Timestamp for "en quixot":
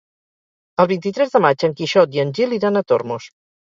1.71-2.19